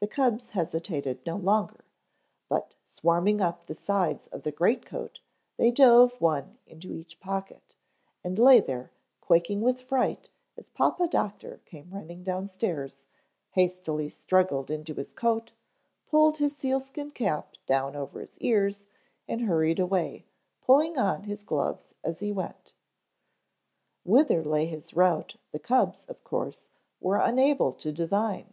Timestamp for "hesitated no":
0.50-1.36